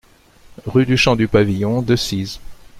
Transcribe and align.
Rue 0.65 0.87
du 0.87 0.97
Champ 0.97 1.15
du 1.15 1.27
Pavillon, 1.27 1.83
Decize 1.83 2.39